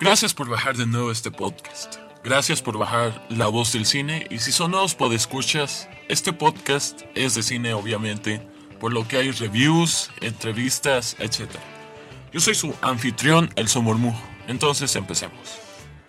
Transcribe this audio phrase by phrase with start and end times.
[0.00, 1.96] Gracias por bajar de nuevo este podcast.
[2.22, 4.28] Gracias por bajar La Voz del Cine.
[4.30, 8.40] Y si son nuevos podescuchas, este podcast es de cine, obviamente,
[8.78, 11.50] por lo que hay reviews, entrevistas, etc.
[12.32, 14.22] Yo soy su anfitrión, el Somormujo.
[14.46, 15.58] Entonces empecemos.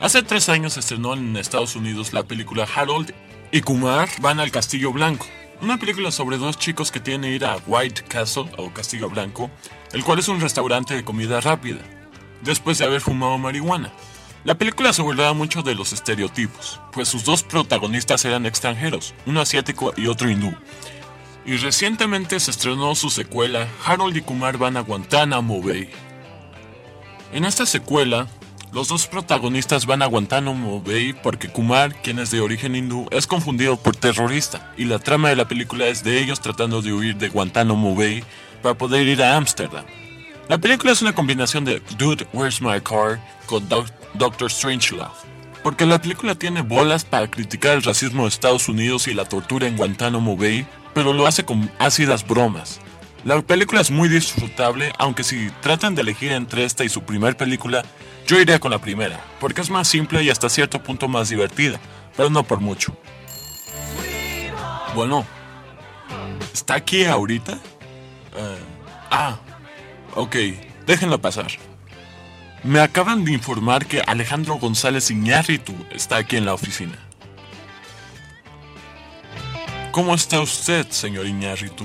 [0.00, 3.12] Hace tres años estrenó en Estados Unidos la película Harold
[3.52, 5.26] y Kumar van al Castillo Blanco.
[5.60, 9.50] Una película sobre dos chicos que tienen que ir a White Castle o Castillo Blanco,
[9.92, 11.82] el cual es un restaurante de comida rápida,
[12.44, 13.92] después de haber fumado marihuana.
[14.44, 19.40] La película se burlaba mucho de los estereotipos, pues sus dos protagonistas eran extranjeros, uno
[19.40, 20.54] asiático y otro hindú.
[21.46, 25.88] Y recientemente se estrenó su secuela, Harold y Kumar van a Guantánamo Bay.
[27.32, 28.28] En esta secuela,
[28.70, 33.26] los dos protagonistas van a Guantánamo Bay porque Kumar, quien es de origen hindú, es
[33.26, 37.16] confundido por terrorista y la trama de la película es de ellos tratando de huir
[37.16, 38.22] de Guantánamo Bay
[38.62, 39.84] para poder ir a Ámsterdam.
[40.48, 43.66] La película es una combinación de Dude, Where's My Car con
[44.14, 45.08] Doctor Strangelove.
[45.62, 49.66] Porque la película tiene bolas para criticar el racismo de Estados Unidos y la tortura
[49.66, 52.80] en Guantánamo Bay, pero lo hace con ácidas bromas.
[53.24, 57.38] La película es muy disfrutable, aunque si tratan de elegir entre esta y su primer
[57.38, 57.82] película,
[58.26, 61.80] yo iría con la primera, porque es más simple y hasta cierto punto más divertida,
[62.18, 62.94] pero no por mucho.
[64.94, 65.24] Bueno,
[66.52, 67.52] ¿está aquí ahorita?
[67.54, 68.58] Eh,
[69.10, 69.38] ah,
[70.14, 70.36] ok,
[70.86, 71.48] déjenlo pasar.
[72.62, 76.98] Me acaban de informar que Alejandro González Iñárritu está aquí en la oficina.
[79.92, 81.84] ¿Cómo está usted, señor Iñárritu?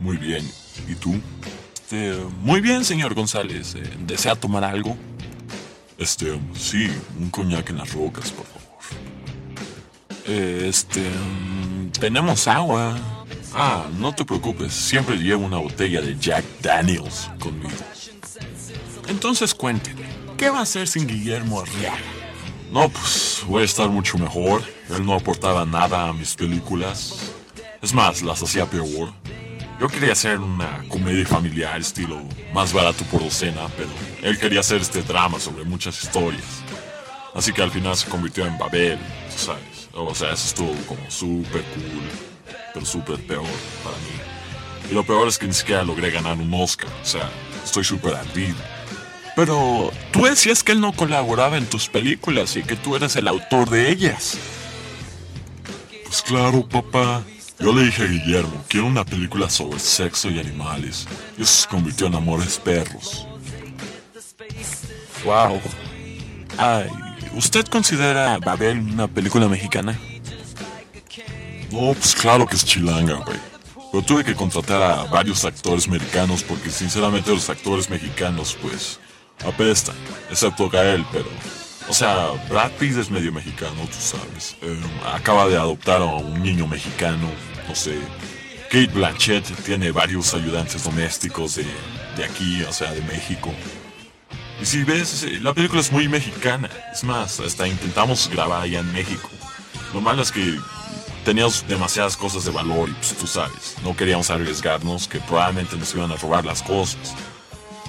[0.00, 0.50] Muy bien,
[0.88, 1.20] ¿y tú?
[1.74, 3.74] Este, muy bien, señor González.
[3.74, 4.96] Eh, ¿Desea tomar algo?
[5.98, 8.78] Este, sí, un coñac en las rocas, por favor.
[10.26, 12.96] Eh, este, mm, tenemos agua.
[13.56, 17.70] Ah, no te preocupes, siempre llevo una botella de Jack Daniels conmigo.
[19.06, 21.98] Entonces cuénteme, ¿qué va a hacer sin Guillermo Arriaga?
[22.72, 24.64] No, pues voy a estar mucho mejor.
[24.90, 27.32] Él no aportaba nada a mis películas.
[27.80, 29.12] Es más, las hacía peor.
[29.80, 32.20] Yo quería hacer una comedia familiar estilo
[32.52, 33.90] más barato por docena, pero
[34.22, 36.42] él quería hacer este drama sobre muchas historias.
[37.34, 38.98] Así que al final se convirtió en Babel,
[39.36, 39.88] ¿sabes?
[39.92, 42.33] O sea, eso estuvo como súper cool,
[42.74, 43.46] pero súper peor
[43.82, 44.90] para mí.
[44.90, 47.30] Y lo peor es que ni siquiera logré ganar un Oscar, o sea,
[47.64, 48.56] estoy súper ardido.
[49.36, 53.26] Pero tú decías que él no colaboraba en tus películas y que tú eras el
[53.26, 54.36] autor de ellas.
[56.04, 57.22] Pues claro, papá.
[57.58, 61.06] Yo le dije a Guillermo, quiero una película sobre sexo y animales.
[61.38, 63.26] Y eso se convirtió en Amores Perros.
[65.24, 65.60] Wow.
[66.58, 66.88] Ay,
[67.34, 69.98] ¿usted considera Babel una película mexicana?
[71.74, 73.38] No, pues claro que es chilanga, güey.
[73.90, 79.00] Pero tuve que contratar a varios actores mexicanos porque sinceramente los actores mexicanos, pues,
[79.44, 79.96] apestan.
[80.30, 81.26] Excepto Gael, pero
[81.88, 84.56] o sea, Brad Pitt es medio mexicano, tú sabes.
[84.62, 84.80] Eh,
[85.12, 87.28] acaba de adoptar a un niño mexicano,
[87.68, 87.98] no sé.
[88.70, 91.66] Kate Blanchett tiene varios ayudantes domésticos de,
[92.16, 93.52] de aquí, o sea, de México.
[94.62, 96.70] Y si ves, la película es muy mexicana.
[96.92, 99.28] Es más, hasta intentamos grabar allá en México.
[99.92, 100.58] Lo malo es que
[101.24, 105.94] teníamos demasiadas cosas de valor y pues tú sabes, no queríamos arriesgarnos que probablemente nos
[105.94, 107.14] iban a robar las cosas.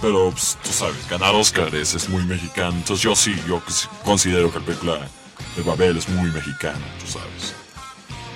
[0.01, 2.73] Pero, pues, tú sabes, ganar Oscars es, muy mexicano.
[2.75, 3.62] Entonces yo sí, yo
[4.03, 5.07] considero que la película
[5.56, 7.53] de Babel es muy mexicana, tú sabes.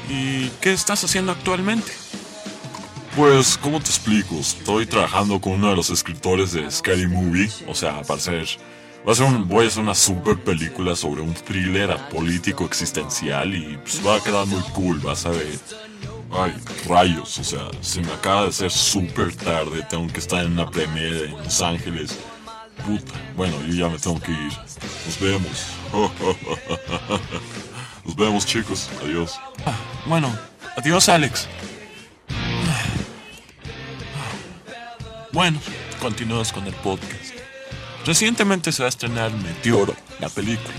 [0.09, 1.91] ¿Y qué estás haciendo actualmente?
[3.15, 4.35] Pues, ¿cómo te explico?
[4.35, 7.49] Estoy trabajando con uno de los escritores de Scary Movie.
[7.67, 8.47] O sea, para ser...
[9.07, 13.77] Va a ser voy a hacer una super película sobre un thriller político existencial y
[13.77, 15.57] pues va a quedar muy cool, vas a ver.
[16.31, 16.53] Ay,
[16.87, 20.69] rayos, o sea, se me acaba de hacer súper tarde, tengo que estar en una
[20.69, 22.19] premiere en Los Ángeles.
[22.85, 24.53] Puta, bueno, yo ya me tengo que ir.
[25.05, 25.65] Nos vemos.
[28.05, 28.89] Nos vemos, chicos.
[29.03, 29.39] Adiós.
[30.05, 30.31] Bueno,
[30.77, 31.47] adiós, Alex.
[35.31, 35.59] Bueno,
[35.99, 37.38] continuamos con el podcast.
[38.09, 40.73] Recientemente se va a estrenar Meteoro, la película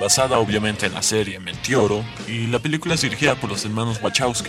[0.00, 4.48] basada obviamente en la serie Meteoro, y la película es dirigida por los hermanos Wachowski,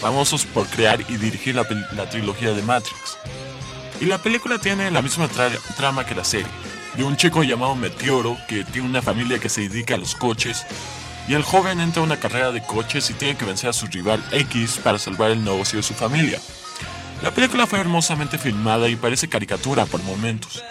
[0.00, 3.18] famosos por crear y dirigir la, trilogía de Matrix.
[4.00, 5.28] Y la película tiene la misma
[5.76, 6.48] trama que la serie,
[6.96, 10.64] de un chico llamado Meteoro que tiene una familia que se dedica a los coches,
[11.28, 13.86] y el joven entra a una carrera de coches y tiene que vencer a su
[13.88, 16.40] rival X para salvar el negocio de su familia.
[17.22, 20.64] La película fue hermosamente filmada y parece caricatura por momentos.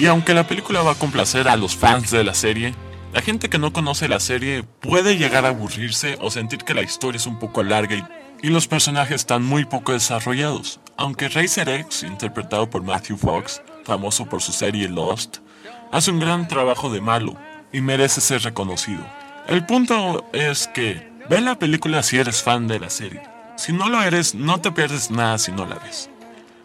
[0.00, 2.74] Y aunque la película va a complacer a los fans de la serie,
[3.12, 6.80] la gente que no conoce la serie puede llegar a aburrirse o sentir que la
[6.80, 8.08] historia es un poco larga
[8.42, 10.80] y, los personajes están muy poco desarrollados.
[10.96, 15.40] Aunque Racer X, interpretado por Matthew Fox, famoso por su serie Lost,
[15.92, 17.36] hace un gran trabajo de malo
[17.70, 19.04] y merece ser reconocido.
[19.48, 23.20] El punto es que ve la película si eres fan de la serie.
[23.56, 26.09] Si no lo eres, no te pierdes nada si no la ves.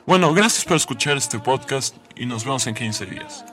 [0.06, 3.44] Bueno, gracias por escuchar este podcast y nos vemos en 15 días.